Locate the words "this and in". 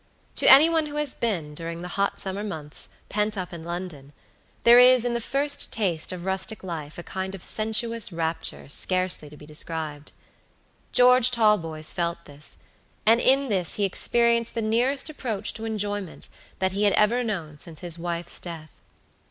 12.25-13.49